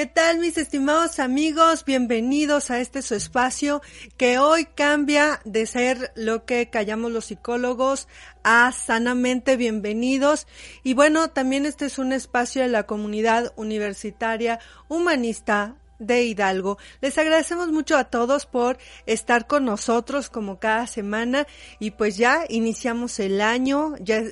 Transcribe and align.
¿Qué 0.00 0.06
tal 0.06 0.38
mis 0.38 0.56
estimados 0.56 1.18
amigos? 1.18 1.84
Bienvenidos 1.84 2.70
a 2.70 2.80
este 2.80 3.02
su 3.02 3.14
espacio 3.14 3.82
que 4.16 4.38
hoy 4.38 4.64
cambia 4.64 5.42
de 5.44 5.66
ser 5.66 6.10
lo 6.14 6.46
que 6.46 6.70
callamos 6.70 7.12
los 7.12 7.26
psicólogos 7.26 8.08
a 8.42 8.72
sanamente 8.72 9.58
bienvenidos. 9.58 10.46
Y 10.82 10.94
bueno, 10.94 11.28
también 11.28 11.66
este 11.66 11.84
es 11.84 11.98
un 11.98 12.14
espacio 12.14 12.62
de 12.62 12.68
la 12.68 12.84
comunidad 12.84 13.52
universitaria 13.56 14.58
humanista 14.88 15.76
de 15.98 16.24
Hidalgo. 16.24 16.78
Les 17.02 17.18
agradecemos 17.18 17.70
mucho 17.70 17.98
a 17.98 18.04
todos 18.04 18.46
por 18.46 18.78
estar 19.04 19.46
con 19.46 19.66
nosotros 19.66 20.30
como 20.30 20.58
cada 20.58 20.86
semana 20.86 21.46
y 21.78 21.90
pues 21.90 22.16
ya 22.16 22.46
iniciamos 22.48 23.20
el 23.20 23.42
año, 23.42 23.96
ya 24.00 24.22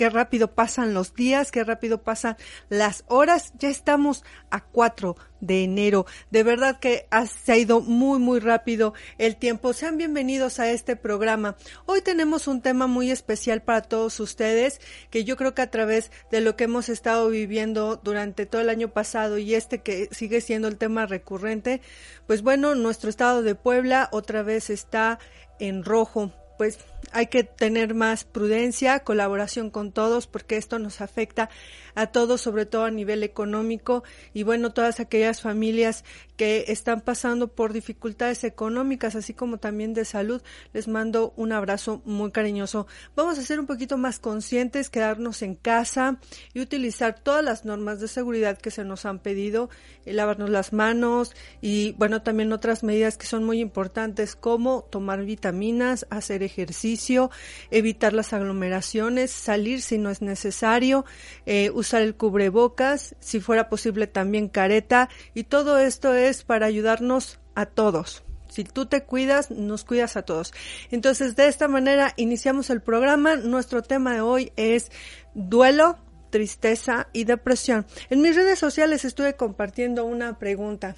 qué 0.00 0.08
rápido 0.08 0.54
pasan 0.54 0.94
los 0.94 1.14
días, 1.14 1.50
qué 1.50 1.62
rápido 1.62 1.98
pasan 1.98 2.38
las 2.70 3.04
horas. 3.06 3.52
Ya 3.58 3.68
estamos 3.68 4.24
a 4.48 4.64
4 4.64 5.14
de 5.42 5.64
enero. 5.64 6.06
De 6.30 6.42
verdad 6.42 6.80
que 6.80 7.06
se 7.44 7.52
ha 7.52 7.58
ido 7.58 7.82
muy, 7.82 8.18
muy 8.18 8.40
rápido 8.40 8.94
el 9.18 9.36
tiempo. 9.36 9.74
Sean 9.74 9.98
bienvenidos 9.98 10.58
a 10.58 10.70
este 10.70 10.96
programa. 10.96 11.54
Hoy 11.84 12.00
tenemos 12.00 12.48
un 12.48 12.62
tema 12.62 12.86
muy 12.86 13.10
especial 13.10 13.60
para 13.60 13.82
todos 13.82 14.20
ustedes, 14.20 14.80
que 15.10 15.24
yo 15.24 15.36
creo 15.36 15.54
que 15.54 15.60
a 15.60 15.70
través 15.70 16.10
de 16.30 16.40
lo 16.40 16.56
que 16.56 16.64
hemos 16.64 16.88
estado 16.88 17.28
viviendo 17.28 18.00
durante 18.02 18.46
todo 18.46 18.62
el 18.62 18.70
año 18.70 18.88
pasado 18.88 19.36
y 19.36 19.54
este 19.54 19.82
que 19.82 20.08
sigue 20.12 20.40
siendo 20.40 20.66
el 20.68 20.78
tema 20.78 21.04
recurrente, 21.04 21.82
pues 22.26 22.40
bueno, 22.40 22.74
nuestro 22.74 23.10
estado 23.10 23.42
de 23.42 23.54
Puebla 23.54 24.08
otra 24.12 24.42
vez 24.42 24.70
está 24.70 25.18
en 25.58 25.84
rojo 25.84 26.32
pues 26.60 26.78
hay 27.12 27.26
que 27.26 27.44
tener 27.44 27.94
más 27.94 28.24
prudencia, 28.24 29.00
colaboración 29.00 29.70
con 29.70 29.92
todos, 29.92 30.26
porque 30.26 30.56
esto 30.56 30.78
nos 30.78 31.00
afecta 31.00 31.50
a 31.94 32.06
todos, 32.06 32.40
sobre 32.40 32.66
todo 32.66 32.84
a 32.84 32.90
nivel 32.90 33.22
económico, 33.22 34.04
y 34.32 34.42
bueno, 34.42 34.72
todas 34.72 35.00
aquellas 35.00 35.40
familias 35.40 36.04
que 36.36 36.64
están 36.68 37.02
pasando 37.02 37.48
por 37.48 37.74
dificultades 37.74 38.44
económicas, 38.44 39.14
así 39.14 39.34
como 39.34 39.58
también 39.58 39.92
de 39.92 40.06
salud, 40.06 40.40
les 40.72 40.88
mando 40.88 41.34
un 41.36 41.52
abrazo 41.52 42.00
muy 42.06 42.30
cariñoso. 42.30 42.86
Vamos 43.14 43.38
a 43.38 43.42
ser 43.42 43.60
un 43.60 43.66
poquito 43.66 43.98
más 43.98 44.18
conscientes, 44.18 44.88
quedarnos 44.88 45.42
en 45.42 45.54
casa 45.54 46.18
y 46.54 46.60
utilizar 46.60 47.20
todas 47.20 47.44
las 47.44 47.66
normas 47.66 48.00
de 48.00 48.08
seguridad 48.08 48.56
que 48.56 48.70
se 48.70 48.84
nos 48.84 49.04
han 49.04 49.18
pedido, 49.18 49.68
eh, 50.06 50.14
lavarnos 50.14 50.48
las 50.48 50.72
manos 50.72 51.34
y 51.60 51.92
bueno, 51.98 52.22
también 52.22 52.52
otras 52.54 52.82
medidas 52.82 53.18
que 53.18 53.26
son 53.26 53.44
muy 53.44 53.60
importantes 53.60 54.34
como 54.34 54.84
tomar 54.84 55.24
vitaminas, 55.26 56.06
hacer 56.08 56.42
ejercicio, 56.42 57.30
evitar 57.70 58.14
las 58.14 58.32
aglomeraciones, 58.32 59.30
salir 59.30 59.82
si 59.82 59.98
no 59.98 60.08
es 60.08 60.22
necesario, 60.22 61.04
eh, 61.44 61.70
usar 61.74 61.89
el 61.98 62.14
cubrebocas, 62.14 63.16
si 63.20 63.40
fuera 63.40 63.68
posible 63.68 64.06
también 64.06 64.48
careta 64.48 65.08
y 65.34 65.44
todo 65.44 65.78
esto 65.78 66.14
es 66.14 66.44
para 66.44 66.66
ayudarnos 66.66 67.40
a 67.54 67.66
todos. 67.66 68.22
Si 68.48 68.64
tú 68.64 68.86
te 68.86 69.04
cuidas, 69.04 69.50
nos 69.50 69.84
cuidas 69.84 70.16
a 70.16 70.22
todos. 70.22 70.52
Entonces, 70.90 71.36
de 71.36 71.46
esta 71.46 71.68
manera 71.68 72.14
iniciamos 72.16 72.70
el 72.70 72.82
programa. 72.82 73.36
Nuestro 73.36 73.82
tema 73.82 74.14
de 74.14 74.20
hoy 74.20 74.52
es 74.56 74.90
duelo, 75.34 75.98
tristeza 76.30 77.08
y 77.12 77.24
depresión. 77.24 77.86
En 78.08 78.22
mis 78.22 78.34
redes 78.34 78.58
sociales 78.58 79.04
estuve 79.04 79.36
compartiendo 79.36 80.04
una 80.04 80.38
pregunta. 80.38 80.96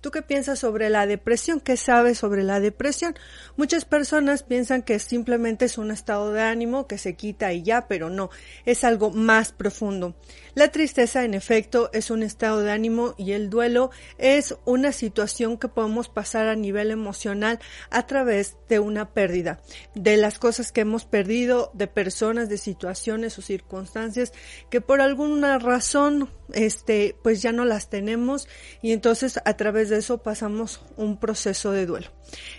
¿Tú 0.00 0.10
qué 0.10 0.22
piensas 0.22 0.58
sobre 0.58 0.90
la 0.90 1.06
depresión? 1.06 1.60
¿Qué 1.60 1.76
sabes 1.76 2.18
sobre 2.18 2.42
la 2.42 2.58
depresión? 2.58 3.14
Muchas 3.56 3.84
personas 3.84 4.42
piensan 4.42 4.82
que 4.82 4.98
simplemente 4.98 5.66
es 5.66 5.78
un 5.78 5.90
estado 5.90 6.32
de 6.32 6.42
ánimo 6.42 6.86
que 6.86 6.98
se 6.98 7.14
quita 7.14 7.52
y 7.52 7.62
ya, 7.62 7.86
pero 7.86 8.10
no, 8.10 8.30
es 8.64 8.82
algo 8.82 9.10
más 9.10 9.52
profundo. 9.52 10.16
La 10.54 10.68
tristeza, 10.68 11.24
en 11.24 11.34
efecto, 11.34 11.90
es 11.92 12.10
un 12.10 12.22
estado 12.22 12.60
de 12.60 12.72
ánimo 12.72 13.14
y 13.16 13.32
el 13.32 13.48
duelo 13.48 13.90
es 14.18 14.56
una 14.64 14.92
situación 14.92 15.56
que 15.56 15.68
podemos 15.68 16.08
pasar 16.08 16.48
a 16.48 16.56
nivel 16.56 16.90
emocional 16.90 17.60
a 17.90 18.06
través 18.06 18.56
de 18.68 18.80
una 18.80 19.12
pérdida, 19.14 19.60
de 19.94 20.16
las 20.16 20.38
cosas 20.38 20.72
que 20.72 20.82
hemos 20.82 21.04
perdido, 21.04 21.70
de 21.74 21.86
personas, 21.86 22.48
de 22.48 22.58
situaciones 22.58 23.38
o 23.38 23.42
circunstancias 23.42 24.32
que 24.70 24.80
por 24.80 25.00
alguna 25.00 25.58
razón, 25.58 26.28
este, 26.52 27.16
pues 27.22 27.42
ya 27.42 27.52
no 27.52 27.64
las 27.64 27.88
tenemos 27.88 28.48
y 28.82 28.92
entonces 28.92 29.40
a 29.44 29.56
través 29.56 29.88
de 29.88 29.98
eso 29.98 30.18
pasamos 30.22 30.82
un 30.96 31.18
proceso 31.18 31.72
de 31.72 31.86
duelo. 31.86 32.08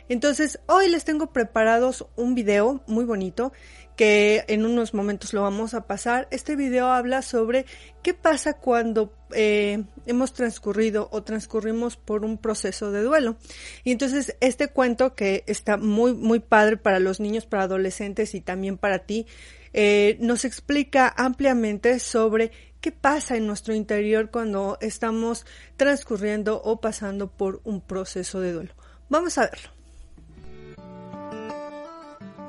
Entonces, 0.09 0.59
hoy 0.67 0.89
les 0.89 1.05
tengo 1.05 1.31
preparados 1.31 2.05
un 2.15 2.35
video 2.35 2.83
muy 2.87 3.05
bonito 3.05 3.53
que 3.95 4.43
en 4.47 4.65
unos 4.65 4.93
momentos 4.93 5.33
lo 5.33 5.41
vamos 5.43 5.73
a 5.73 5.85
pasar. 5.85 6.27
Este 6.31 6.55
video 6.55 6.87
habla 6.87 7.21
sobre 7.21 7.65
qué 8.01 8.13
pasa 8.13 8.53
cuando 8.53 9.13
eh, 9.33 9.83
hemos 10.05 10.33
transcurrido 10.33 11.09
o 11.11 11.23
transcurrimos 11.23 11.97
por 11.97 12.25
un 12.25 12.37
proceso 12.37 12.91
de 12.91 13.03
duelo. 13.03 13.37
Y 13.83 13.91
entonces 13.91 14.35
este 14.39 14.67
cuento 14.67 15.15
que 15.15 15.43
está 15.47 15.77
muy, 15.77 16.13
muy 16.13 16.39
padre 16.39 16.77
para 16.77 16.99
los 16.99 17.19
niños, 17.19 17.45
para 17.45 17.63
adolescentes 17.63 18.33
y 18.33 18.41
también 18.41 18.77
para 18.77 18.99
ti, 18.99 19.27
eh, 19.73 20.17
nos 20.19 20.45
explica 20.45 21.13
ampliamente 21.15 21.99
sobre 21.99 22.51
qué 22.83 22.91
pasa 22.91 23.37
en 23.37 23.47
nuestro 23.47 23.73
interior 23.73 24.29
cuando 24.29 24.77
estamos 24.81 25.45
transcurriendo 25.77 26.61
o 26.61 26.81
pasando 26.81 27.27
por 27.27 27.61
un 27.63 27.79
proceso 27.79 28.41
de 28.41 28.51
duelo. 28.51 28.73
Vamos 29.07 29.37
a 29.37 29.43
verlo. 29.43 29.69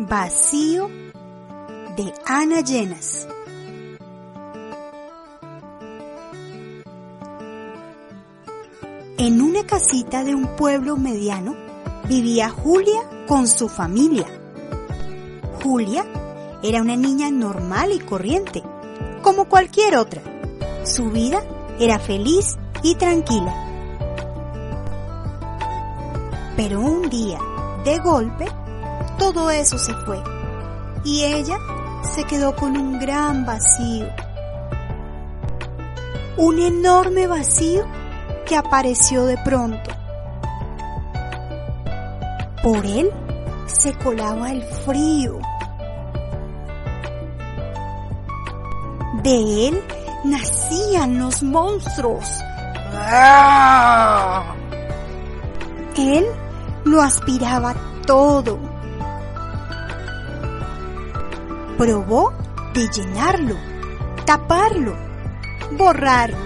Vacío 0.01 0.89
de 1.97 2.13
Ana 2.27 2.63
Llenas. 2.63 3.29
En 9.17 9.41
una 9.41 9.65
casita 9.65 10.25
de 10.25 10.35
un 10.35 10.57
pueblo 10.57 10.97
mediano 10.97 11.55
vivía 12.09 12.51
Julia 12.51 13.09
con 13.29 13.47
su 13.47 13.69
familia. 13.69 14.27
Julia 15.63 16.05
era 16.65 16.83
una 16.83 16.97
niña 16.97 17.31
normal 17.31 17.93
y 17.93 18.01
corriente, 18.01 18.65
como 19.25 19.47
cualquier 19.47 19.97
otra. 19.97 20.21
Su 20.85 21.11
vida 21.11 21.43
era 21.81 21.99
feliz 21.99 22.59
y 22.83 22.95
tranquila. 22.95 23.55
Pero 26.57 26.81
un 26.81 27.09
día, 27.09 27.39
de 27.85 27.99
golpe, 27.99 28.45
todo 29.19 29.51
eso 29.51 29.79
se 29.79 29.95
fue 29.95 30.23
y 31.05 31.25
ella 31.25 31.57
se 32.03 32.25
quedó 32.25 32.55
con 32.55 32.77
un 32.77 33.01
gran 33.01 33.47
vacío. 33.47 34.07
Un 36.37 36.59
enorme 36.59 37.27
vacío 37.27 37.85
que 38.47 38.57
apareció 38.57 39.25
de 39.25 39.39
pronto. 39.39 39.91
Por 42.63 42.85
él 42.85 43.11
se 43.67 43.95
colaba 43.95 44.53
el 44.53 44.63
frío. 44.63 45.39
De 49.25 49.69
él 49.69 49.83
nacían 50.25 51.19
los 51.19 51.43
monstruos. 51.43 52.27
Él 55.97 56.27
lo 56.85 57.01
aspiraba 57.01 57.75
todo. 58.07 58.59
Probó 61.79 62.35
de 62.75 62.87
llenarlo, 62.91 63.57
taparlo, 64.27 64.95
borrarlo, 65.79 66.37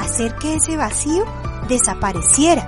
hacer 0.00 0.36
que 0.36 0.54
ese 0.54 0.78
vacío 0.78 1.26
desapareciera. 1.68 2.66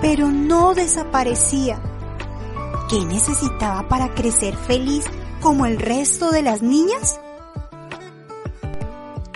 Pero 0.00 0.28
no 0.28 0.74
desaparecía. 0.74 1.80
¿Qué 2.88 3.04
necesitaba 3.04 3.88
para 3.88 4.14
crecer 4.14 4.56
feliz 4.56 5.10
como 5.40 5.66
el 5.66 5.78
resto 5.78 6.30
de 6.30 6.42
las 6.42 6.62
niñas? 6.62 7.20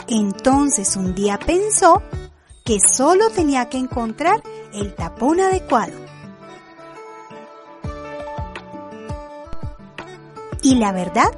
Entonces 0.08 0.96
un 0.96 1.14
día 1.14 1.38
pensó 1.38 2.02
que 2.64 2.78
solo 2.80 3.30
tenía 3.30 3.68
que 3.68 3.78
encontrar 3.78 4.42
el 4.72 4.94
tapón 4.94 5.40
adecuado. 5.40 5.92
Y 10.62 10.74
la 10.74 10.92
verdad 10.92 11.30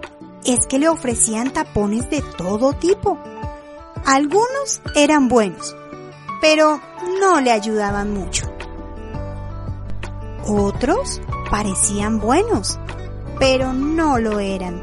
es 0.44 0.66
que 0.66 0.78
le 0.78 0.88
ofrecían 0.88 1.52
tapones 1.52 2.10
de 2.10 2.22
todo 2.36 2.72
tipo. 2.72 3.18
Algunos 4.04 4.82
eran 4.96 5.28
buenos, 5.28 5.76
pero 6.40 6.80
no 7.20 7.40
le 7.40 7.52
ayudaban 7.52 8.12
mucho. 8.12 8.50
Otros 10.46 11.20
parecían 11.50 12.18
buenos, 12.18 12.78
pero 13.42 13.72
no 13.72 14.20
lo 14.20 14.38
eran. 14.38 14.80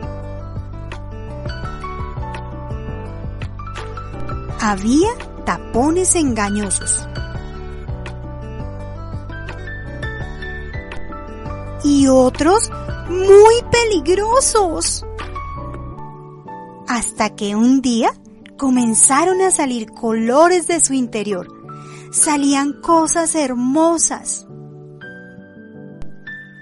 Había 4.59 5.07
tapones 5.45 6.13
engañosos. 6.17 7.07
Y 11.85 12.07
otros 12.07 12.69
muy 13.07 13.63
peligrosos. 13.71 15.05
Hasta 16.89 17.29
que 17.37 17.55
un 17.55 17.81
día 17.81 18.11
comenzaron 18.57 19.39
a 19.39 19.51
salir 19.51 19.89
colores 19.91 20.67
de 20.67 20.81
su 20.81 20.91
interior. 20.91 21.47
Salían 22.11 22.81
cosas 22.81 23.35
hermosas. 23.35 24.45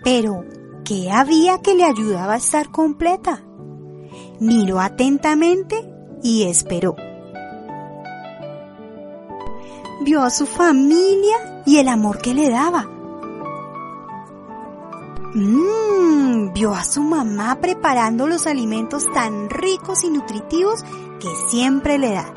Pero, 0.03 0.45
¿qué 0.87 1.11
había 1.11 1.61
que 1.61 1.75
le 1.75 1.83
ayudaba 1.83 2.35
a 2.35 2.37
estar 2.37 2.71
completa? 2.71 3.43
Miró 4.39 4.79
atentamente 4.79 5.75
y 6.23 6.43
esperó. 6.43 6.95
Vio 10.05 10.23
a 10.23 10.29
su 10.29 10.45
familia 10.45 11.63
y 11.65 11.79
el 11.79 11.89
amor 11.89 12.19
que 12.19 12.33
le 12.33 12.49
daba. 12.49 12.87
Mmm, 15.33 16.53
vio 16.53 16.73
a 16.73 16.85
su 16.85 17.03
mamá 17.03 17.57
preparando 17.59 18.25
los 18.25 18.47
alimentos 18.47 19.05
tan 19.13 19.49
ricos 19.49 20.05
y 20.05 20.09
nutritivos 20.09 20.85
que 21.19 21.27
siempre 21.49 21.97
le 21.97 22.13
da. 22.13 22.33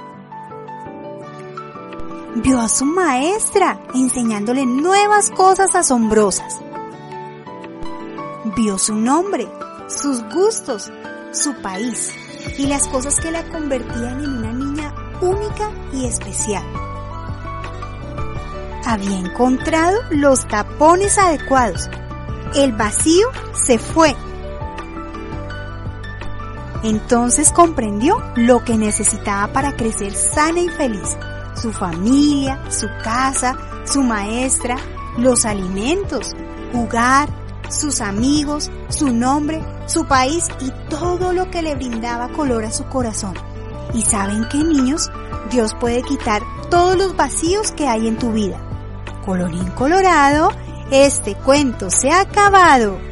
Vio 2.35 2.59
a 2.59 2.69
su 2.69 2.85
maestra 2.85 3.81
enseñándole 3.95 4.67
nuevas 4.67 5.31
cosas 5.31 5.77
asombrosas. 5.77 6.61
Vio 8.57 8.79
su 8.79 8.95
nombre, 8.95 9.49
sus 9.89 10.23
gustos, 10.33 10.91
su 11.33 11.55
país 11.63 12.13
y 12.59 12.67
las 12.67 12.89
cosas 12.89 13.19
que 13.21 13.31
la 13.31 13.45
convertían 13.49 14.25
en 14.25 14.39
una 14.39 14.53
niña 14.53 14.95
única 15.21 15.71
y 15.93 16.07
especial. 16.07 16.65
Había 18.87 19.19
encontrado 19.19 19.99
los 20.11 20.47
tapones 20.49 21.19
adecuados. 21.19 21.89
El 22.55 22.73
vacío 22.73 23.29
se 23.55 23.79
fue 23.79 24.17
entonces 26.83 27.53
comprendió 27.53 28.23
lo 28.37 28.65
que 28.65 28.79
necesitaba 28.79 29.53
para 29.53 29.77
crecer 29.77 30.15
sana 30.15 30.61
y 30.61 30.69
feliz. 30.69 31.17
Su 31.55 31.73
familia, 31.73 32.71
su 32.71 32.89
casa, 33.05 33.57
su 33.85 34.03
maestra, 34.03 34.77
los 35.19 35.45
alimentos, 35.45 36.35
jugar, 36.73 37.29
sus 37.71 38.01
amigos, 38.01 38.71
su 38.89 39.13
nombre, 39.13 39.63
su 39.87 40.05
país 40.07 40.49
y 40.61 40.71
todo 40.89 41.33
lo 41.33 41.51
que 41.51 41.63
le 41.63 41.75
brindaba 41.75 42.29
color 42.29 42.65
a 42.65 42.73
su 42.73 42.85
corazón. 42.87 43.35
Y 43.95 44.03
saben 44.03 44.49
que 44.49 44.59
niños, 44.59 45.11
Dios 45.51 45.75
puede 45.81 46.03
quitar 46.03 46.43
todos 46.71 46.97
los 46.97 47.17
vacíos 47.17 47.73
que 47.73 47.89
hay 47.89 48.07
en 48.07 48.19
tu 48.19 48.33
vida. 48.33 48.59
Colorín 49.25 49.71
colorado, 49.71 50.51
este 50.91 51.35
cuento 51.35 51.91
se 51.91 52.11
ha 52.11 52.21
acabado. 52.21 53.10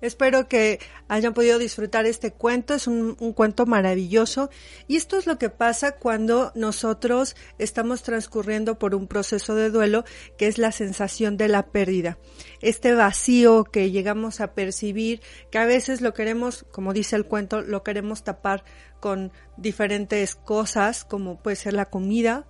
Espero 0.00 0.46
que 0.46 0.78
hayan 1.08 1.34
podido 1.34 1.58
disfrutar 1.58 2.06
este 2.06 2.32
cuento, 2.32 2.74
es 2.74 2.86
un, 2.86 3.14
cuento 3.34 3.66
maravilloso 3.66 4.48
y 4.86 4.96
esto 4.96 5.18
es 5.18 5.26
lo 5.26 5.38
que 5.38 5.50
pasa 5.50 5.92
cuando 5.92 6.52
nosotros 6.54 7.34
estamos 7.58 8.02
transcurriendo 8.02 8.78
por 8.78 8.94
un 8.94 9.08
proceso 9.08 9.56
de 9.56 9.70
duelo 9.70 10.04
que 10.36 10.46
es 10.46 10.58
la 10.58 10.70
sensación 10.70 11.36
de 11.36 11.48
la 11.48 11.66
pérdida. 11.66 12.18
Este 12.60 12.94
vacío 12.94 13.64
que 13.64 13.90
llegamos 13.90 14.40
a 14.40 14.54
percibir, 14.54 15.20
que 15.50 15.58
a 15.58 15.66
veces 15.66 16.00
lo 16.00 16.14
queremos, 16.14 16.64
como 16.70 16.92
dice 16.92 17.16
el 17.16 17.26
cuento, 17.26 17.62
lo 17.62 17.82
queremos 17.82 18.22
tapar 18.22 18.64
con 19.00 19.32
diferentes 19.56 20.36
cosas 20.36 21.04
como 21.04 21.42
puede 21.42 21.56
ser 21.56 21.74
la 21.74 21.86
comida, 21.86 22.46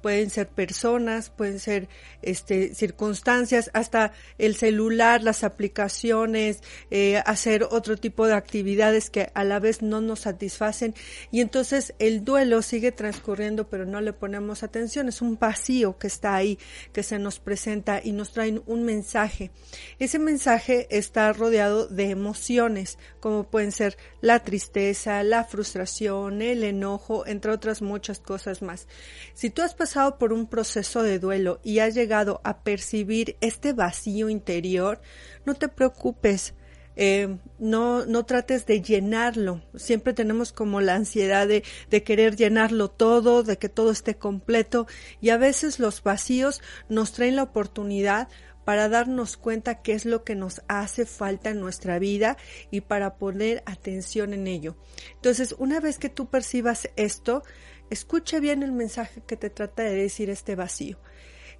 pueden 0.00 0.30
ser 0.30 0.48
personas, 0.48 1.30
pueden 1.30 1.58
ser 1.58 1.88
este, 2.22 2.74
circunstancias, 2.74 3.70
hasta 3.74 4.12
el 4.38 4.56
celular, 4.56 5.22
las 5.22 5.44
aplicaciones, 5.44 6.62
eh, 6.90 7.22
hacer 7.26 7.64
otro 7.64 7.96
tipo 7.96 8.26
de 8.26 8.34
actividades 8.34 9.10
que 9.10 9.30
a 9.34 9.44
la 9.44 9.58
vez 9.58 9.82
no 9.82 10.00
nos 10.00 10.20
satisfacen 10.20 10.94
y 11.30 11.40
entonces 11.40 11.94
el 11.98 12.24
duelo 12.24 12.62
sigue 12.62 12.92
transcurriendo 12.92 13.68
pero 13.68 13.86
no 13.86 14.00
le 14.00 14.12
ponemos 14.12 14.62
atención, 14.62 15.08
es 15.08 15.22
un 15.22 15.38
vacío 15.38 15.98
que 15.98 16.06
está 16.06 16.34
ahí, 16.34 16.58
que 16.92 17.02
se 17.02 17.18
nos 17.18 17.38
presenta 17.38 18.00
y 18.02 18.12
nos 18.12 18.32
traen 18.32 18.62
un 18.66 18.84
mensaje. 18.84 19.50
Ese 19.98 20.18
mensaje 20.18 20.86
está 20.90 21.32
rodeado 21.32 21.86
de 21.86 22.10
emociones, 22.10 22.98
como 23.20 23.44
pueden 23.44 23.72
ser 23.72 23.96
la 24.20 24.40
tristeza, 24.40 25.22
la 25.22 25.44
frustración, 25.44 26.42
el 26.42 26.64
enojo, 26.64 27.26
entre 27.26 27.52
otras 27.52 27.82
muchas 27.82 28.20
cosas 28.20 28.62
más. 28.62 28.86
Si 29.34 29.50
tú 29.50 29.62
has 29.62 29.74
pasado 29.74 29.89
por 30.18 30.32
un 30.32 30.46
proceso 30.46 31.02
de 31.02 31.18
duelo 31.18 31.60
y 31.64 31.80
has 31.80 31.94
llegado 31.94 32.40
a 32.44 32.62
percibir 32.62 33.36
este 33.40 33.72
vacío 33.72 34.28
interior, 34.28 35.00
no 35.44 35.54
te 35.54 35.68
preocupes. 35.68 36.54
Eh, 36.96 37.38
no, 37.58 38.04
no 38.04 38.26
trates 38.26 38.66
de 38.66 38.82
llenarlo. 38.82 39.62
Siempre 39.74 40.12
tenemos 40.12 40.52
como 40.52 40.80
la 40.80 40.96
ansiedad 40.96 41.48
de, 41.48 41.64
de 41.88 42.02
querer 42.02 42.36
llenarlo 42.36 42.88
todo, 42.88 43.42
de 43.42 43.56
que 43.56 43.68
todo 43.68 43.90
esté 43.90 44.16
completo 44.16 44.86
y 45.20 45.30
a 45.30 45.38
veces 45.38 45.78
los 45.78 46.02
vacíos 46.02 46.60
nos 46.88 47.12
traen 47.12 47.36
la 47.36 47.44
oportunidad 47.44 48.28
para 48.64 48.88
darnos 48.88 49.36
cuenta 49.36 49.82
qué 49.82 49.94
es 49.94 50.04
lo 50.04 50.24
que 50.24 50.34
nos 50.34 50.62
hace 50.68 51.06
falta 51.06 51.50
en 51.50 51.60
nuestra 51.60 51.98
vida 51.98 52.36
y 52.70 52.82
para 52.82 53.16
poner 53.16 53.62
atención 53.66 54.34
en 54.34 54.46
ello. 54.46 54.76
Entonces, 55.14 55.54
una 55.58 55.80
vez 55.80 55.98
que 55.98 56.08
tú 56.08 56.28
percibas 56.28 56.88
esto, 56.96 57.42
escuche 57.90 58.40
bien 58.40 58.62
el 58.62 58.72
mensaje 58.72 59.22
que 59.26 59.36
te 59.36 59.50
trata 59.50 59.82
de 59.82 59.94
decir 59.94 60.30
este 60.30 60.56
vacío. 60.56 60.98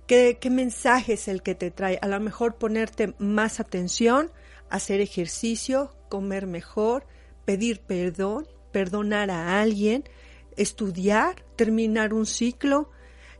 ¿Qué, 0.06 0.38
¿Qué, 0.40 0.50
mensaje 0.50 1.12
es 1.12 1.28
el 1.28 1.42
que 1.42 1.54
te 1.54 1.70
trae? 1.70 1.98
A 2.02 2.08
lo 2.08 2.18
mejor 2.20 2.56
ponerte 2.56 3.14
más 3.18 3.60
atención, 3.60 4.30
hacer 4.68 5.00
ejercicio, 5.00 5.94
comer 6.08 6.46
mejor, 6.46 7.06
pedir 7.44 7.80
perdón, 7.80 8.48
perdonar 8.72 9.30
a 9.30 9.60
alguien, 9.60 10.04
estudiar, 10.56 11.44
terminar 11.56 12.12
un 12.14 12.26
ciclo, 12.26 12.90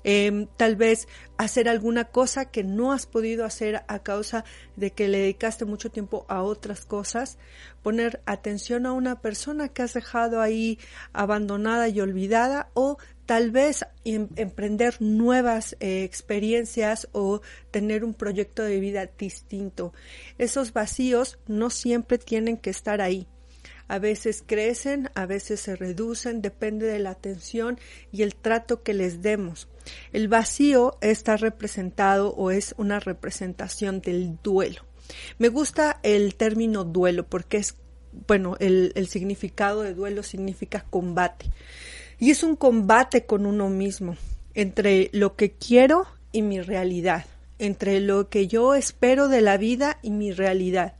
Em, 0.04 0.46
tal 0.56 0.76
vez 0.76 1.08
hacer 1.36 1.68
alguna 1.68 2.04
cosa 2.04 2.46
que 2.46 2.64
no 2.64 2.92
has 2.92 3.06
podido 3.06 3.44
hacer 3.44 3.82
a 3.88 3.98
causa 4.00 4.44
de 4.76 4.92
que 4.92 5.08
le 5.08 5.18
dedicaste 5.18 5.64
mucho 5.64 5.90
tiempo 5.90 6.24
a 6.28 6.42
otras 6.42 6.84
cosas, 6.84 7.38
poner 7.82 8.22
atención 8.26 8.86
a 8.86 8.92
una 8.92 9.20
persona 9.20 9.68
que 9.68 9.82
has 9.82 9.94
dejado 9.94 10.40
ahí 10.40 10.78
abandonada 11.12 11.88
y 11.88 12.00
olvidada 12.00 12.70
o 12.74 12.96
tal 13.26 13.50
vez 13.50 13.84
em, 14.04 14.28
emprender 14.36 15.00
nuevas 15.00 15.76
eh, 15.80 16.04
experiencias 16.04 17.08
o 17.12 17.40
tener 17.70 18.04
un 18.04 18.14
proyecto 18.14 18.62
de 18.62 18.80
vida 18.80 19.08
distinto. 19.18 19.92
Esos 20.38 20.72
vacíos 20.72 21.38
no 21.46 21.70
siempre 21.70 22.18
tienen 22.18 22.56
que 22.56 22.70
estar 22.70 23.00
ahí 23.00 23.28
a 23.90 23.98
veces 23.98 24.44
crecen, 24.46 25.10
a 25.16 25.26
veces 25.26 25.58
se 25.58 25.74
reducen, 25.74 26.42
depende 26.42 26.86
de 26.86 27.00
la 27.00 27.10
atención 27.10 27.76
y 28.12 28.22
el 28.22 28.36
trato 28.36 28.84
que 28.84 28.94
les 28.94 29.20
demos. 29.20 29.66
El 30.12 30.28
vacío 30.28 30.96
está 31.00 31.36
representado 31.36 32.32
o 32.34 32.52
es 32.52 32.72
una 32.78 33.00
representación 33.00 34.00
del 34.00 34.38
duelo. 34.44 34.82
Me 35.38 35.48
gusta 35.48 35.98
el 36.04 36.36
término 36.36 36.84
duelo 36.84 37.26
porque 37.26 37.56
es, 37.56 37.74
bueno, 38.28 38.56
el, 38.60 39.08
significado 39.08 39.82
de 39.82 39.92
duelo 39.92 40.22
significa 40.22 40.86
combate. 40.88 41.46
Y 42.20 42.30
es 42.30 42.44
un 42.44 42.54
combate 42.54 43.26
con 43.26 43.44
uno 43.44 43.70
mismo, 43.70 44.16
entre 44.54 45.10
lo 45.12 45.34
que 45.34 45.50
quiero 45.50 46.06
y 46.30 46.42
mi 46.42 46.60
realidad, 46.60 47.24
entre 47.58 47.98
lo 47.98 48.28
que 48.28 48.46
yo 48.46 48.76
espero 48.76 49.26
de 49.26 49.40
la 49.40 49.56
vida 49.56 49.98
y 50.00 50.12
mi 50.12 50.30
realidad 50.30 50.94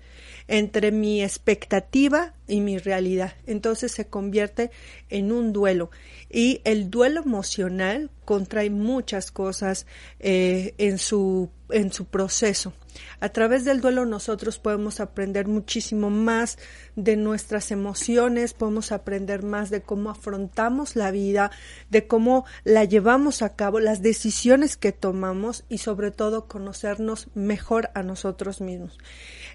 entre 0.50 0.90
mi 0.90 1.22
expectativa 1.22 2.34
y 2.48 2.60
mi 2.60 2.76
realidad. 2.76 3.34
Entonces 3.46 3.92
se 3.92 4.08
convierte 4.08 4.72
en 5.08 5.30
un 5.30 5.52
duelo. 5.52 5.92
Y 6.28 6.60
el 6.64 6.90
duelo 6.90 7.22
emocional 7.22 8.10
contrae 8.24 8.68
muchas 8.68 9.30
cosas 9.30 9.86
eh, 10.18 10.74
en, 10.78 10.98
su, 10.98 11.50
en 11.70 11.92
su 11.92 12.06
proceso. 12.06 12.72
A 13.20 13.28
través 13.28 13.64
del 13.64 13.80
duelo 13.80 14.06
nosotros 14.06 14.58
podemos 14.58 15.00
aprender 15.00 15.46
muchísimo 15.46 16.10
más 16.10 16.58
de 16.96 17.16
nuestras 17.16 17.70
emociones, 17.70 18.54
podemos 18.54 18.92
aprender 18.92 19.42
más 19.42 19.70
de 19.70 19.82
cómo 19.82 20.10
afrontamos 20.10 20.96
la 20.96 21.10
vida, 21.10 21.50
de 21.90 22.06
cómo 22.06 22.44
la 22.64 22.84
llevamos 22.84 23.42
a 23.42 23.56
cabo, 23.56 23.80
las 23.80 24.02
decisiones 24.02 24.76
que 24.76 24.92
tomamos 24.92 25.64
y 25.68 25.78
sobre 25.78 26.10
todo 26.10 26.46
conocernos 26.46 27.28
mejor 27.34 27.90
a 27.94 28.02
nosotros 28.02 28.60
mismos. 28.60 28.98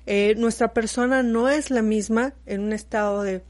Eh, 0.05 0.35
nuestra 0.37 0.73
persona 0.73 1.23
no 1.23 1.49
es 1.49 1.71
la 1.71 1.81
misma 1.81 2.33
en 2.45 2.61
un 2.61 2.73
estado 2.73 3.23
de, 3.23 3.43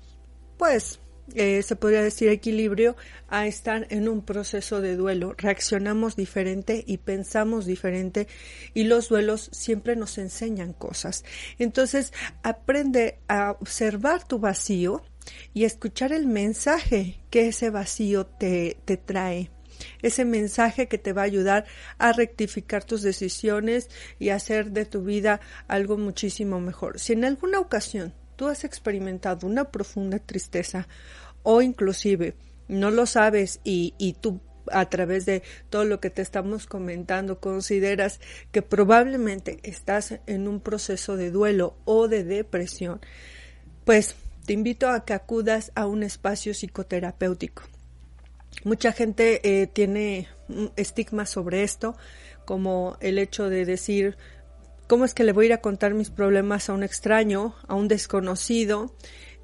pues, 0.57 0.99
eh, 1.33 1.63
se 1.63 1.75
podría 1.75 2.03
decir 2.03 2.29
equilibrio 2.29 2.95
a 3.27 3.47
estar 3.47 3.87
en 3.89 4.07
un 4.07 4.23
proceso 4.23 4.81
de 4.81 4.95
duelo. 4.95 5.33
Reaccionamos 5.37 6.15
diferente 6.15 6.83
y 6.85 6.97
pensamos 6.97 7.65
diferente 7.65 8.27
y 8.73 8.83
los 8.83 9.09
duelos 9.09 9.49
siempre 9.51 9.95
nos 9.95 10.17
enseñan 10.17 10.73
cosas. 10.73 11.25
Entonces, 11.57 12.13
aprende 12.43 13.19
a 13.27 13.51
observar 13.51 14.27
tu 14.27 14.39
vacío 14.39 15.03
y 15.53 15.63
escuchar 15.63 16.13
el 16.13 16.27
mensaje 16.27 17.19
que 17.31 17.47
ese 17.47 17.71
vacío 17.71 18.27
te, 18.27 18.77
te 18.85 18.97
trae 18.97 19.49
ese 20.01 20.23
mensaje 20.23 20.87
que 20.87 20.97
te 20.97 21.11
va 21.11 21.23
a 21.23 21.25
ayudar 21.25 21.65
a 21.97 22.13
rectificar 22.13 22.85
tus 22.85 23.01
decisiones 23.01 23.89
y 24.19 24.29
hacer 24.29 24.71
de 24.71 24.85
tu 24.85 25.03
vida 25.03 25.41
algo 25.67 25.97
muchísimo 25.97 26.61
mejor. 26.61 26.99
Si 26.99 27.13
en 27.13 27.25
alguna 27.25 27.59
ocasión 27.59 28.13
tú 28.35 28.47
has 28.47 28.63
experimentado 28.63 29.47
una 29.47 29.65
profunda 29.71 30.19
tristeza 30.19 30.87
o 31.43 31.61
inclusive 31.61 32.35
no 32.67 32.91
lo 32.91 33.05
sabes 33.05 33.59
y, 33.63 33.93
y 33.97 34.13
tú 34.13 34.39
a 34.71 34.89
través 34.89 35.25
de 35.25 35.43
todo 35.69 35.85
lo 35.85 35.99
que 35.99 36.09
te 36.09 36.21
estamos 36.21 36.65
comentando 36.65 37.39
consideras 37.39 38.19
que 38.51 38.61
probablemente 38.61 39.59
estás 39.63 40.19
en 40.25 40.47
un 40.47 40.59
proceso 40.59 41.17
de 41.17 41.31
duelo 41.31 41.75
o 41.85 42.07
de 42.07 42.23
depresión, 42.23 42.99
pues 43.83 44.15
te 44.45 44.53
invito 44.53 44.89
a 44.89 45.05
que 45.05 45.13
acudas 45.13 45.71
a 45.75 45.85
un 45.85 46.03
espacio 46.03 46.53
psicoterapéutico. 46.53 47.63
Mucha 48.63 48.91
gente 48.91 49.41
eh, 49.43 49.67
tiene 49.67 50.27
estigma 50.75 51.25
sobre 51.25 51.63
esto, 51.63 51.95
como 52.45 52.97
el 53.01 53.17
hecho 53.17 53.49
de 53.49 53.65
decir, 53.65 54.17
¿cómo 54.87 55.05
es 55.05 55.13
que 55.13 55.23
le 55.23 55.31
voy 55.31 55.45
a 55.45 55.47
ir 55.47 55.53
a 55.53 55.61
contar 55.61 55.93
mis 55.93 56.09
problemas 56.09 56.69
a 56.69 56.73
un 56.73 56.83
extraño, 56.83 57.55
a 57.67 57.75
un 57.75 57.87
desconocido? 57.87 58.95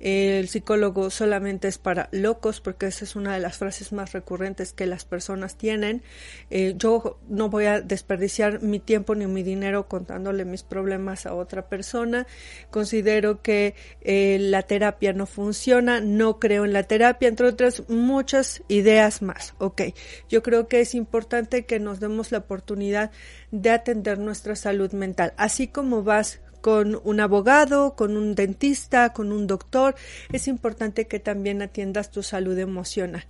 El 0.01 0.47
psicólogo 0.47 1.11
solamente 1.11 1.67
es 1.67 1.77
para 1.77 2.09
locos, 2.11 2.59
porque 2.59 2.87
esa 2.87 3.05
es 3.05 3.15
una 3.15 3.35
de 3.35 3.39
las 3.39 3.57
frases 3.57 3.93
más 3.93 4.13
recurrentes 4.13 4.73
que 4.73 4.87
las 4.87 5.05
personas 5.05 5.55
tienen. 5.55 6.01
Eh, 6.49 6.73
yo 6.75 7.19
no 7.29 7.49
voy 7.49 7.65
a 7.65 7.81
desperdiciar 7.81 8.63
mi 8.63 8.79
tiempo 8.79 9.13
ni 9.13 9.27
mi 9.27 9.43
dinero 9.43 9.87
contándole 9.87 10.43
mis 10.43 10.63
problemas 10.63 11.25
a 11.27 11.35
otra 11.35 11.69
persona. 11.69 12.25
Considero 12.71 13.41
que 13.43 13.75
eh, 14.01 14.37
la 14.39 14.63
terapia 14.63 15.13
no 15.13 15.27
funciona, 15.27 16.01
no 16.01 16.39
creo 16.39 16.65
en 16.65 16.73
la 16.73 16.83
terapia, 16.83 17.27
entre 17.27 17.47
otras 17.47 17.87
muchas 17.87 18.63
ideas 18.67 19.21
más. 19.21 19.53
Ok, 19.59 19.81
yo 20.29 20.41
creo 20.41 20.67
que 20.67 20.81
es 20.81 20.95
importante 20.95 21.65
que 21.65 21.79
nos 21.79 21.99
demos 21.99 22.31
la 22.31 22.39
oportunidad 22.39 23.11
de 23.51 23.69
atender 23.69 24.17
nuestra 24.17 24.55
salud 24.55 24.91
mental, 24.93 25.33
así 25.37 25.67
como 25.67 26.03
vas 26.03 26.39
con 26.61 26.99
un 27.03 27.19
abogado, 27.19 27.95
con 27.95 28.15
un 28.15 28.35
dentista, 28.35 29.13
con 29.13 29.31
un 29.31 29.47
doctor, 29.47 29.95
es 30.31 30.47
importante 30.47 31.07
que 31.07 31.19
también 31.19 31.61
atiendas 31.61 32.11
tu 32.11 32.23
salud 32.23 32.57
emocional. 32.57 33.25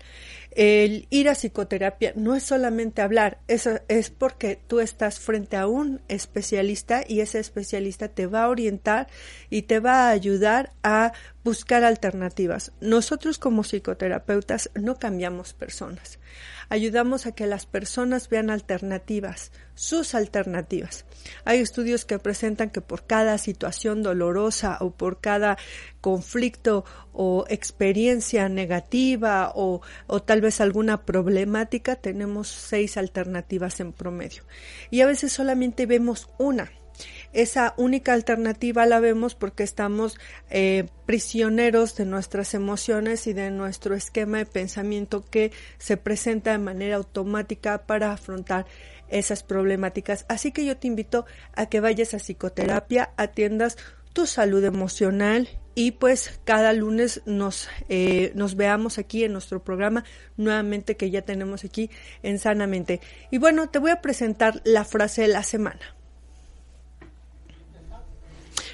El 0.51 1.08
ir 1.10 1.29
a 1.29 1.36
psicoterapia 1.36 2.12
no 2.15 2.36
es 2.36 2.43
solamente 2.43 3.01
hablar, 3.01 3.39
eso 3.48 3.79
es 3.88 4.10
porque 4.10 4.60
tú 4.67 4.81
estás 4.81 5.20
frente 5.20 5.55
a 5.55 5.67
un 5.67 6.01
especialista 6.10 7.03
y 7.08 7.22
ese 7.22 7.39
especialista 7.39 8.10
te 8.10 8.27
va 8.27 8.43
a 8.43 8.50
orientar 8.50 9.08
y 9.50 9.62
te 9.63 9.79
va 9.79 10.08
a 10.08 10.10
ayudar 10.10 10.74
a 10.84 11.13
buscar 11.46 11.86
alternativas. 11.86 12.74
Nosotros 12.81 13.39
como 13.39 13.63
psicoterapeutas 13.63 14.70
no 14.75 15.00
cambiamos 15.00 15.53
personas 15.53 16.20
ayudamos 16.72 17.25
a 17.25 17.34
que 17.34 17.48
las 17.48 17.65
personas 17.65 18.29
vean 18.29 18.50
alternativas, 18.50 19.51
sus 19.75 20.15
alternativas. 20.15 21.03
Hay 21.43 21.60
estudios 21.60 22.05
que 22.05 22.17
presentan 22.17 22.70
que 22.70 22.79
por 22.79 23.05
cada 23.05 23.38
situación 23.38 24.03
dolorosa 24.03 24.77
o 24.79 24.91
por 24.91 25.20
cada 25.20 25.58
conflicto 26.00 26.86
o 27.12 27.43
experiencia 27.50 28.48
negativa 28.48 29.51
o, 29.53 29.81
o, 30.08 30.22
tal 30.22 30.39
vez 30.41 30.60
alguna 30.60 31.05
problemática 31.05 31.95
tenemos 31.95 32.48
seis 32.50 32.98
alternativas 32.98 33.79
en 33.79 33.93
promedio. 33.93 34.43
Y 34.89 35.01
a 35.01 35.05
veces 35.05 35.31
solamente 35.31 35.86
vemos 35.86 36.29
una 36.38 36.71
esa 37.33 37.74
única 37.77 38.13
alternativa 38.13 38.86
la 38.86 39.00
vemos 39.00 39.36
porque 39.36 39.63
estamos 39.63 40.17
eh, 40.50 40.88
prisioneros 41.05 41.95
de 41.95 42.05
nuestras 42.05 42.53
emociones 42.53 43.27
y 43.27 43.33
de 43.33 43.51
nuestro 43.51 43.95
esquema 43.95 44.39
de 44.39 44.45
pensamiento 44.45 45.24
que 45.25 45.51
se 45.77 45.98
presenta 45.98 46.51
de 46.51 46.57
manera 46.57 46.98
automática 46.98 47.86
para 47.86 48.12
afrontar 48.12 48.65
esas 49.10 49.43
problemáticas. 49.43 50.25
Así 50.29 50.51
que 50.51 50.65
yo 50.65 50.77
te 50.77 50.88
invito 50.88 51.25
a 51.53 51.67
que 51.67 51.79
vayas 51.79 52.13
a 52.13 52.17
psicoterapia, 52.17 53.12
atiendas 53.17 53.77
tu 54.13 54.25
salud 54.25 54.63
emocional 54.63 55.50
y 55.74 55.91
pues 55.91 56.39
cada 56.44 56.74
lunes 56.74 57.22
nos, 57.25 57.70
eh, 57.88 58.32
nos 58.36 58.56
veamos 58.56 58.98
aquí 58.98 59.24
en 59.24 59.34
nuestro 59.34 59.63
programa 59.63 60.03
nuevamente 60.38 60.98
que 60.98 61.10
ya 61.10 61.22
tenemos 61.22 61.63
aquí 61.63 61.89
en 62.24 62.39
Sanamente. 62.39 63.00
Y 63.32 63.38
bueno, 63.38 63.70
te 63.70 63.80
voy 63.80 63.91
a 63.91 64.01
presentar 64.01 64.62
la 64.65 64.84
frase 64.84 65.24
de 65.24 65.27
la 65.30 65.44
semana. 65.44 65.96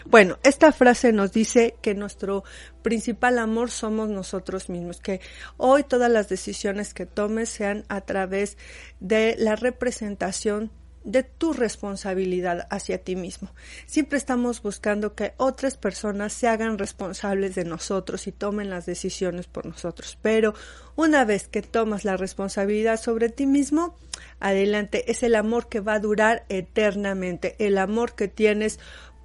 Bueno, 0.10 0.40
esta 0.44 0.72
frase 0.72 1.12
nos 1.12 1.34
dice 1.34 1.76
que 1.82 1.94
nuestro 1.94 2.46
principal 2.82 3.40
amor 3.40 3.70
somos 3.70 4.08
nosotros 4.08 4.70
mismos, 4.70 5.02
que 5.02 5.20
hoy 5.58 5.84
todas 5.84 6.10
las 6.10 6.30
decisiones 6.30 6.94
que 6.94 7.06
tomes 7.06 7.50
sean 7.50 7.84
a 7.90 8.02
través 8.02 8.58
de 9.02 9.36
la 9.38 9.58
representación 9.58 10.72
de 11.08 11.24
tu 11.24 11.54
responsabilidad 11.54 12.68
hacia 12.70 13.02
ti 13.02 13.16
mismo. 13.16 13.50
Siempre 13.86 14.18
estamos 14.18 14.62
buscando 14.62 15.16
que 15.16 15.34
otras 15.38 15.78
personas 15.78 16.34
se 16.34 16.50
hagan 16.50 16.78
responsables 16.78 17.56
de 17.56 17.64
nosotros 17.64 18.28
y 18.28 18.34
tomen 18.34 18.70
las 18.70 18.86
decisiones 18.86 19.48
por 19.48 19.66
nosotros. 19.66 20.20
Pero 20.22 20.54
una 20.98 21.24
vez 21.24 21.48
que 21.48 21.62
tomas 21.62 22.04
la 22.04 22.18
responsabilidad 22.18 23.00
sobre 23.00 23.30
ti 23.30 23.46
mismo, 23.46 23.96
adelante, 24.42 25.10
es 25.10 25.24
el 25.24 25.36
amor 25.36 25.70
que 25.70 25.80
va 25.80 25.94
a 25.94 26.00
durar 26.00 26.46
eternamente, 26.50 27.56
el 27.66 27.78
amor 27.78 28.14
que 28.14 28.28
tienes 28.28 28.78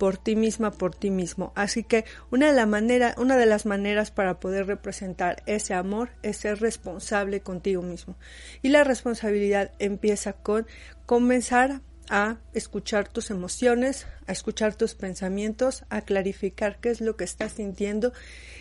por 0.02 0.16
ti 0.16 0.34
misma, 0.34 0.72
por 0.72 0.96
ti 0.96 1.12
mismo. 1.12 1.52
Así 1.54 1.84
que 1.84 2.04
una 2.32 2.48
de, 2.48 2.54
la 2.54 2.66
manera, 2.66 3.14
una 3.18 3.36
de 3.36 3.46
las 3.46 3.66
maneras 3.66 4.10
para 4.10 4.40
poder 4.40 4.66
representar 4.66 5.44
ese 5.46 5.74
amor 5.74 6.10
es 6.24 6.38
ser 6.38 6.60
responsable 6.60 7.38
contigo 7.38 7.82
mismo. 7.82 8.16
Y 8.62 8.70
la 8.70 8.82
responsabilidad 8.82 9.70
empieza 9.78 10.32
con 10.32 10.66
comenzar 11.06 11.82
a 12.12 12.36
escuchar 12.52 13.08
tus 13.08 13.30
emociones, 13.30 14.06
a 14.26 14.32
escuchar 14.32 14.74
tus 14.74 14.94
pensamientos, 14.94 15.84
a 15.88 16.02
clarificar 16.02 16.78
qué 16.78 16.90
es 16.90 17.00
lo 17.00 17.16
que 17.16 17.24
estás 17.24 17.52
sintiendo 17.52 18.12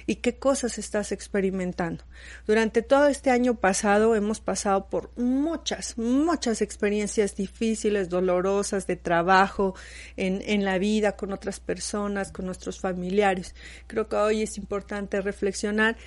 y 0.06 0.16
qué 0.16 0.38
cosas 0.38 0.78
estás 0.78 1.12
experimentando. 1.12 2.06
Durante 2.48 2.82
todo 2.82 3.08
este 3.08 3.30
año 3.30 3.56
pasado 3.56 4.16
hemos 4.16 4.40
pasado 4.40 4.90
por 4.90 5.12
muchas, 5.18 5.98
muchas 5.98 6.62
experiencias 6.62 7.36
difíciles, 7.36 8.08
dolorosas 8.08 8.88
de 8.88 8.96
trabajo, 8.96 9.76
en, 10.16 10.42
en 10.46 10.64
la 10.64 10.78
vida, 10.78 11.18
con 11.18 11.34
otras 11.34 11.60
personas, 11.60 12.32
con 12.32 12.46
nuestros 12.46 12.80
familiares. 12.80 13.54
Creo 13.86 14.08
que 14.08 14.16
hoy 14.16 14.44
es 14.44 14.58
importante 14.58 15.20
reflexionar 15.20 15.98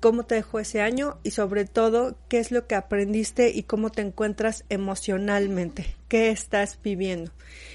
cómo 0.00 0.24
te 0.24 0.34
dejó 0.34 0.58
ese 0.58 0.80
año 0.80 1.18
y 1.22 1.30
sobre 1.30 1.66
todo 1.66 2.16
qué 2.28 2.38
es 2.38 2.50
lo 2.50 2.66
que 2.66 2.74
aprendiste 2.74 3.50
y 3.50 3.64
cómo 3.64 3.90
te 3.90 4.02
encuentras 4.02 4.64
emocionalmente, 4.70 5.94
qué 6.08 6.30
estás 6.30 6.78
viviendo. 6.82 7.32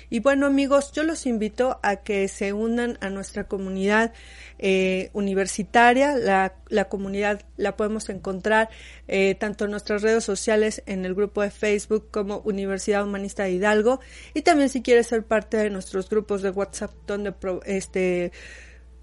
Y 0.10 0.20
bueno 0.20 0.46
amigos, 0.48 0.92
yo 0.92 1.04
los 1.04 1.26
invito 1.26 1.80
a 1.84 1.98
que 1.98 2.28
se 2.28 2.54
unan 2.54 2.98
a 3.02 3.10
nuestra 3.10 3.46
comunidad 3.46 4.14
eh, 4.60 5.10
universitaria. 5.14 6.16
La, 6.16 6.56
la, 6.70 6.86
comunidad 6.86 7.44
la 7.58 7.76
podemos 7.76 8.10
encontrar 8.10 8.70
eh, 9.08 9.36
tanto 9.36 9.66
en 9.66 9.72
nuestras 9.72 10.02
redes 10.02 10.24
sociales, 10.24 10.84
en 10.86 11.06
el 11.06 11.16
grupo 11.16 11.42
de 11.42 11.52
Facebook 11.52 12.10
como 12.12 12.40
Universidad 12.40 13.04
Humanista 13.04 13.44
de 13.44 13.52
Hidalgo. 13.52 14.00
Y 14.34 14.42
también 14.42 14.70
si 14.70 14.82
quieres 14.82 15.08
ser 15.08 15.24
parte 15.24 15.58
de 15.58 15.70
nuestros 15.70 16.10
grupos 16.10 16.42
de 16.42 16.50
WhatsApp 16.52 16.92
donde 17.06 17.34
este 17.66 18.32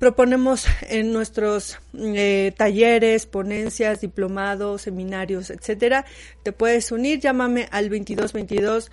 proponemos 0.02 0.66
en 0.88 1.12
nuestros 1.12 1.78
eh, 1.94 2.52
talleres, 2.56 3.24
ponencias, 3.24 4.00
diplomados, 4.00 4.82
seminarios, 4.82 5.48
etcétera. 5.48 6.04
Te 6.42 6.50
puedes 6.50 6.90
unir, 6.90 7.20
llámame 7.20 7.68
al 7.70 7.88
2222 7.88 8.90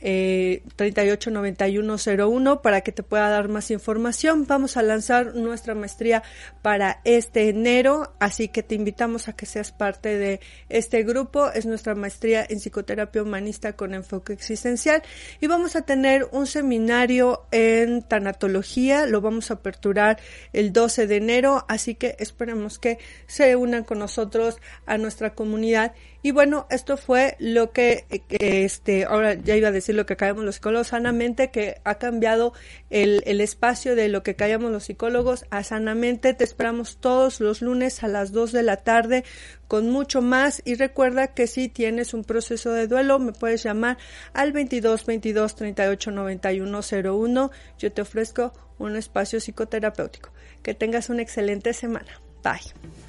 eh, 0.00 0.62
389101 0.76 2.62
para 2.62 2.82
que 2.82 2.92
te 2.92 3.02
pueda 3.02 3.28
dar 3.28 3.48
más 3.48 3.70
información. 3.70 4.46
Vamos 4.46 4.76
a 4.76 4.82
lanzar 4.82 5.34
nuestra 5.34 5.74
maestría 5.74 6.22
para 6.62 7.00
este 7.04 7.48
enero, 7.48 8.14
así 8.20 8.48
que 8.48 8.62
te 8.62 8.74
invitamos 8.74 9.28
a 9.28 9.32
que 9.34 9.46
seas 9.46 9.72
parte 9.72 10.16
de 10.16 10.40
este 10.68 11.02
grupo. 11.02 11.50
Es 11.50 11.66
nuestra 11.66 11.94
maestría 11.94 12.46
en 12.48 12.58
psicoterapia 12.58 13.22
humanista 13.22 13.74
con 13.74 13.94
enfoque 13.94 14.32
existencial 14.32 15.02
y 15.40 15.46
vamos 15.46 15.76
a 15.76 15.82
tener 15.82 16.28
un 16.32 16.46
seminario 16.46 17.46
en 17.50 18.02
tanatología. 18.02 19.06
Lo 19.06 19.20
vamos 19.20 19.50
a 19.50 19.54
aperturar 19.54 20.18
el 20.52 20.72
12 20.72 21.06
de 21.06 21.16
enero, 21.16 21.64
así 21.68 21.94
que 21.94 22.16
esperemos 22.18 22.78
que 22.78 22.98
se 23.26 23.56
unan 23.56 23.84
con 23.84 23.98
nosotros 23.98 24.58
a 24.86 24.98
nuestra 24.98 25.34
comunidad 25.34 25.92
y 26.28 26.30
bueno, 26.30 26.66
esto 26.68 26.98
fue 26.98 27.36
lo 27.38 27.72
que, 27.72 28.04
este, 28.28 29.06
ahora 29.06 29.32
ya 29.32 29.56
iba 29.56 29.68
a 29.68 29.72
decir 29.72 29.94
lo 29.94 30.04
que 30.04 30.14
callamos 30.14 30.44
los 30.44 30.56
psicólogos 30.56 30.88
sanamente, 30.88 31.50
que 31.50 31.80
ha 31.84 31.94
cambiado 31.94 32.52
el, 32.90 33.22
el 33.24 33.40
espacio 33.40 33.96
de 33.96 34.10
lo 34.10 34.22
que 34.22 34.36
callamos 34.36 34.70
los 34.70 34.84
psicólogos 34.84 35.46
a 35.48 35.62
sanamente. 35.62 36.34
Te 36.34 36.44
esperamos 36.44 36.98
todos 36.98 37.40
los 37.40 37.62
lunes 37.62 38.04
a 38.04 38.08
las 38.08 38.30
2 38.32 38.52
de 38.52 38.62
la 38.62 38.76
tarde 38.76 39.24
con 39.68 39.88
mucho 39.88 40.20
más. 40.20 40.60
Y 40.66 40.74
recuerda 40.74 41.28
que 41.28 41.46
si 41.46 41.70
tienes 41.70 42.12
un 42.12 42.24
proceso 42.24 42.74
de 42.74 42.88
duelo, 42.88 43.18
me 43.18 43.32
puedes 43.32 43.62
llamar 43.62 43.96
al 44.34 44.52
22 44.52 45.06
22 45.06 45.54
38 45.54 46.10
91 46.10 46.80
01. 47.04 47.50
Yo 47.78 47.90
te 47.90 48.02
ofrezco 48.02 48.52
un 48.78 48.96
espacio 48.96 49.40
psicoterapéutico. 49.40 50.28
Que 50.62 50.74
tengas 50.74 51.08
una 51.08 51.22
excelente 51.22 51.72
semana. 51.72 52.20
Bye. 52.44 53.07